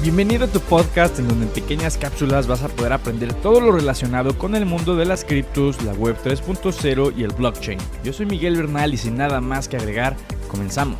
[0.00, 3.72] Bienvenido a tu podcast en donde en pequeñas cápsulas vas a poder aprender todo lo
[3.72, 7.80] relacionado con el mundo de las criptos, la web 3.0 y el blockchain.
[8.04, 10.14] Yo soy Miguel Bernal y sin nada más que agregar,
[10.46, 10.98] comenzamos.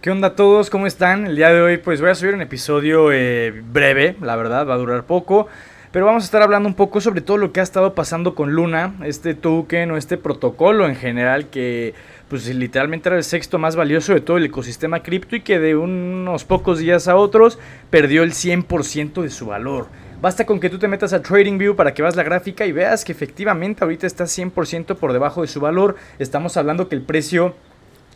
[0.00, 0.70] ¿Qué onda a todos?
[0.70, 1.26] ¿Cómo están?
[1.26, 4.74] El día de hoy pues voy a subir un episodio eh, breve, la verdad, va
[4.74, 5.46] a durar poco.
[5.92, 8.52] Pero vamos a estar hablando un poco sobre todo lo que ha estado pasando con
[8.52, 11.94] Luna, este token o este protocolo en general que
[12.28, 15.74] pues literalmente era el sexto más valioso de todo el ecosistema cripto y que de
[15.76, 17.58] unos pocos días a otros
[17.90, 19.86] perdió el 100% de su valor.
[20.20, 23.04] Basta con que tú te metas a TradingView para que veas la gráfica y veas
[23.04, 25.96] que efectivamente ahorita está 100% por debajo de su valor.
[26.18, 27.54] Estamos hablando que el precio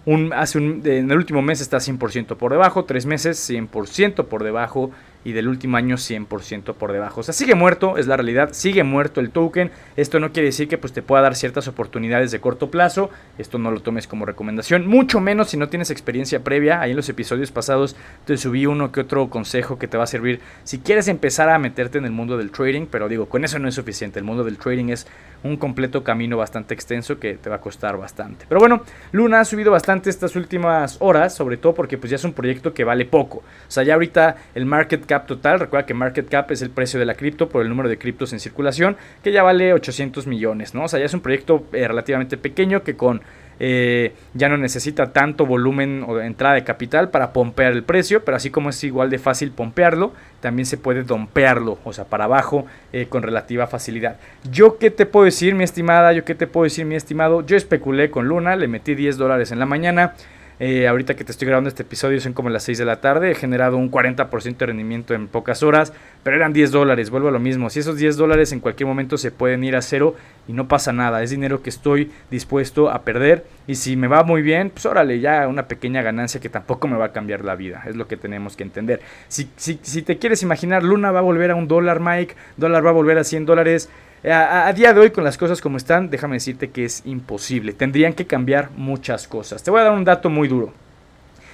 [0.06, 4.44] Un, hace un, en el último mes está 100% por debajo, tres meses 100% por
[4.44, 4.92] debajo
[5.26, 7.20] y del último año 100% por debajo.
[7.20, 9.72] O sea, sigue muerto, es la realidad, sigue muerto el token.
[9.98, 13.10] Esto no quiere decir que pues, te pueda dar ciertas oportunidades de corto plazo.
[13.40, 16.80] Esto no lo tomes como recomendación, mucho menos si no tienes experiencia previa.
[16.80, 20.08] Ahí en los episodios pasados te subí uno que otro consejo que te va a
[20.08, 23.58] servir si quieres empezar a meterte en el mundo del trading, pero digo, con eso
[23.58, 24.20] no es suficiente.
[24.20, 25.08] El mundo del trading es
[25.44, 28.46] un completo camino bastante extenso que te va a costar bastante.
[28.48, 32.24] Pero bueno, Luna ha subido bastante estas últimas horas, sobre todo porque pues ya es
[32.24, 33.38] un proyecto que vale poco.
[33.38, 35.60] O sea, ya ahorita el market cap total.
[35.60, 38.34] Recuerda que market cap es el precio de la cripto por el número de criptos
[38.34, 40.84] en circulación, que ya vale 800 millones, ¿no?
[40.84, 43.22] O sea, ya es un proyecto eh, relativamente pequeño que con
[43.60, 48.36] eh, ya no necesita tanto volumen o entrada de capital para pompear el precio, pero
[48.36, 52.66] así como es igual de fácil pompearlo, también se puede dompearlo, o sea, para abajo
[52.92, 54.18] eh, con relativa facilidad.
[54.52, 57.56] Yo qué te puedo decir, mi estimada, yo qué te puedo decir, mi estimado, yo
[57.56, 60.14] especulé con Luna, le metí 10 dólares en la mañana,
[60.60, 63.32] eh, ahorita que te estoy grabando este episodio son como las 6 de la tarde.
[63.32, 65.94] He generado un 40% de rendimiento en pocas horas,
[66.24, 67.10] pero eran 10 dólares.
[67.10, 67.70] Vuelvo a lo mismo.
[67.70, 70.16] Si esos 10 dólares en cualquier momento se pueden ir a cero
[70.48, 71.24] y no pasa nada.
[71.24, 73.46] Es dinero que estoy dispuesto a perder.
[73.68, 76.98] Y si me va muy bien, pues órale, ya una pequeña ganancia que tampoco me
[76.98, 77.84] va a cambiar la vida.
[77.86, 79.02] Es lo que tenemos que entender.
[79.28, 82.36] Si, si, si te quieres imaginar, Luna va a volver a un dólar, Mike.
[82.58, 83.90] Dólar va a volver a 100 dólares.
[84.32, 87.74] A, día de hoy, con las cosas como están, déjame decirte que es imposible.
[87.74, 89.62] Tendrían que cambiar muchas cosas.
[89.62, 90.74] Te voy a dar un dato muy duro.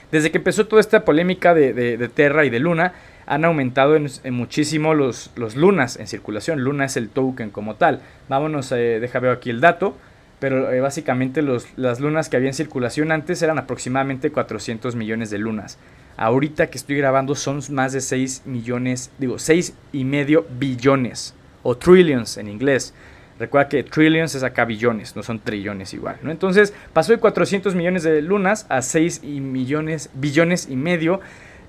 [0.10, 2.94] Desde que empezó toda esta polémica de, Terra y de Luna,
[3.26, 6.62] han aumentado en, muchísimo los, los, lunas en circulación.
[6.62, 8.02] Luna es el token como tal.
[8.30, 9.98] Vámonos, eh, deja ver aquí el dato.
[10.40, 15.30] Pero eh, básicamente los, las lunas que había en circulación antes eran aproximadamente 400 millones
[15.30, 15.78] de lunas.
[16.16, 21.76] Ahorita que estoy grabando son más de 6 millones, digo, 6 y medio billones o
[21.76, 22.94] trillions en inglés.
[23.40, 26.30] Recuerda que trillions es acá billones, no son trillones igual, ¿no?
[26.30, 31.22] Entonces pasó de 400 millones de lunas a 6 y millones, billones y medio.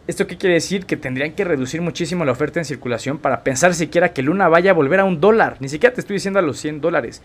[0.07, 0.85] ¿Esto qué quiere decir?
[0.85, 4.73] Que tendrían que reducir muchísimo la oferta en circulación para pensar siquiera que Luna vaya
[4.73, 5.57] a volver a un dólar.
[5.61, 7.23] Ni siquiera te estoy diciendo a los 100 dólares.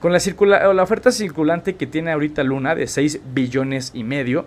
[0.00, 4.46] Con la, la oferta circulante que tiene ahorita Luna de 6 billones y medio,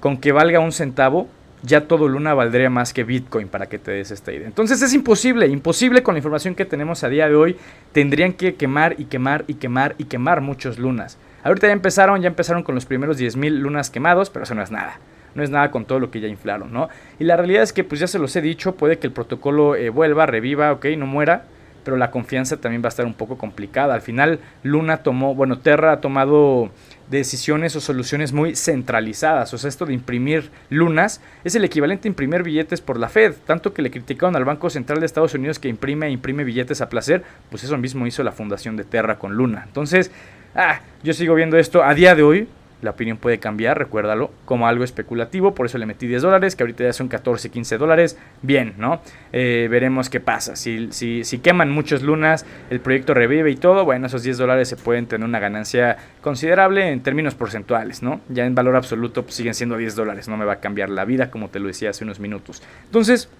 [0.00, 1.28] con que valga un centavo,
[1.64, 4.46] ya todo Luna valdría más que Bitcoin para que te des esta idea.
[4.46, 7.56] Entonces es imposible, imposible con la información que tenemos a día de hoy.
[7.92, 11.18] Tendrían que quemar y quemar y quemar y quemar muchos lunas.
[11.42, 14.70] Ahorita ya empezaron, ya empezaron con los primeros 10.000 lunas quemados, pero eso no es
[14.70, 14.98] nada.
[15.34, 16.88] No es nada con todo lo que ya inflaron, ¿no?
[17.18, 19.74] Y la realidad es que, pues ya se los he dicho, puede que el protocolo
[19.74, 21.44] eh, vuelva, reviva, ok, no muera,
[21.84, 23.94] pero la confianza también va a estar un poco complicada.
[23.94, 26.70] Al final, Luna tomó, bueno, Terra ha tomado
[27.10, 29.52] decisiones o soluciones muy centralizadas.
[29.54, 33.34] O sea, esto de imprimir lunas es el equivalente a imprimir billetes por la Fed.
[33.46, 36.80] Tanto que le criticaron al Banco Central de Estados Unidos que imprime e imprime billetes
[36.80, 39.64] a placer, pues eso mismo hizo la fundación de Terra con Luna.
[39.66, 40.10] Entonces,
[40.54, 42.48] ah, yo sigo viendo esto a día de hoy.
[42.84, 46.62] La opinión puede cambiar, recuérdalo, como algo especulativo, por eso le metí 10 dólares, que
[46.62, 49.00] ahorita ya son 14, 15 dólares, bien, ¿no?
[49.32, 54.06] Eh, veremos qué pasa, si, si, queman muchos lunas, el proyecto revive y todo, bueno,
[54.06, 58.20] esos 10 dólares se pueden tener una ganancia considerable en términos porcentuales, ¿no?
[58.28, 61.04] Ya en valor absoluto pues, siguen siendo 10 dólares, no me va a cambiar la
[61.04, 62.62] vida, como te lo decía hace unos minutos.
[62.84, 63.30] Entonces,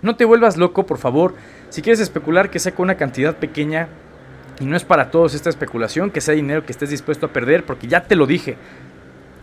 [0.00, 1.34] no te vuelvas loco, por favor,
[1.68, 3.88] si quieres especular que sea con una cantidad pequeña,
[4.60, 7.64] y no es para todos esta especulación, que sea dinero que estés dispuesto a perder,
[7.64, 8.56] porque ya te lo dije.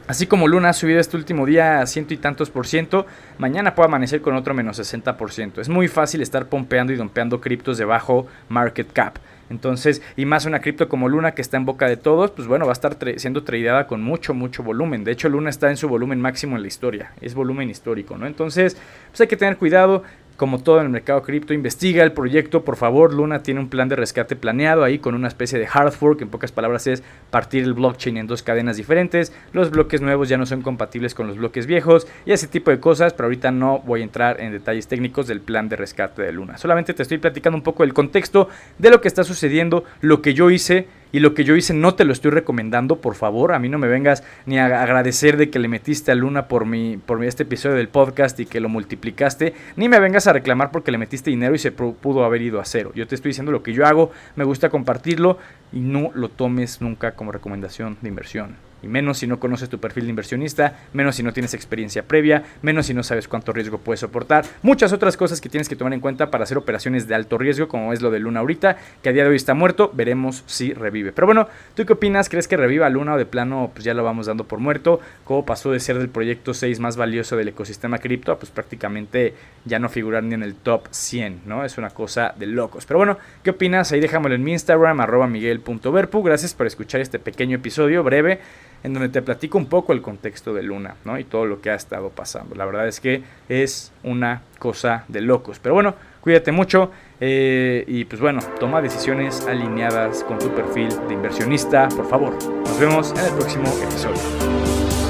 [0.07, 3.07] Así como Luna ha subido este último día a ciento y tantos por ciento,
[3.39, 5.61] mañana puede amanecer con otro menos 60 por ciento.
[5.61, 9.17] Es muy fácil estar pompeando y dompeando criptos de bajo market cap.
[9.49, 12.65] Entonces, y más una cripto como Luna que está en boca de todos, pues bueno,
[12.65, 15.03] va a estar siendo tradeada con mucho, mucho volumen.
[15.03, 17.11] De hecho, Luna está en su volumen máximo en la historia.
[17.21, 18.27] Es volumen histórico, ¿no?
[18.27, 18.77] Entonces,
[19.09, 20.03] pues hay que tener cuidado
[20.37, 23.13] como todo en el mercado cripto, investiga el proyecto, por favor.
[23.13, 26.29] Luna tiene un plan de rescate planeado ahí con una especie de hard fork, en
[26.29, 29.33] pocas palabras es partir el blockchain en dos cadenas diferentes.
[29.53, 32.79] Los bloques nuevos ya no son compatibles con los bloques viejos y ese tipo de
[32.79, 36.31] cosas, pero ahorita no voy a entrar en detalles técnicos del plan de rescate de
[36.31, 36.57] Luna.
[36.57, 40.33] Solamente te estoy platicando un poco del contexto de lo que está sucediendo, lo que
[40.33, 43.53] yo hice y lo que yo hice no te lo estoy recomendando, por favor.
[43.53, 46.65] A mí no me vengas ni a agradecer de que le metiste a Luna por
[46.65, 49.53] mi, por este episodio del podcast y que lo multiplicaste.
[49.75, 52.65] Ni me vengas a reclamar porque le metiste dinero y se pudo haber ido a
[52.65, 52.91] cero.
[52.95, 55.37] Yo te estoy diciendo lo que yo hago, me gusta compartirlo
[55.71, 58.55] y no lo tomes nunca como recomendación de inversión.
[58.81, 62.43] Y menos si no conoces tu perfil de inversionista, menos si no tienes experiencia previa,
[62.61, 64.45] menos si no sabes cuánto riesgo puedes soportar.
[64.61, 67.67] Muchas otras cosas que tienes que tomar en cuenta para hacer operaciones de alto riesgo,
[67.67, 69.91] como es lo de Luna ahorita, que a día de hoy está muerto.
[69.93, 71.11] Veremos si revive.
[71.11, 72.29] Pero bueno, ¿tú qué opinas?
[72.29, 74.99] ¿Crees que reviva Luna o de plano pues ya lo vamos dando por muerto?
[75.23, 79.33] ¿Cómo pasó de ser del proyecto 6 más valioso del ecosistema cripto pues prácticamente
[79.65, 81.65] ya no figurar ni en el top 100, ¿no?
[81.65, 82.85] Es una cosa de locos.
[82.85, 83.91] Pero bueno, ¿qué opinas?
[83.91, 86.23] Ahí déjamelo en mi Instagram, arroba miguel.verpu.
[86.23, 88.39] Gracias por escuchar este pequeño episodio breve
[88.85, 91.17] en donde te platico un poco el contexto de Luna, ¿no?
[91.17, 92.53] Y todo lo que ha estado pasando.
[92.53, 95.57] La verdad es que es una cosa de locos.
[95.59, 101.15] Pero bueno, cuídate mucho eh, y pues bueno, toma decisiones alineadas con tu perfil de
[101.15, 102.33] inversionista, por favor.
[102.43, 105.04] Nos vemos en el próximo episodio.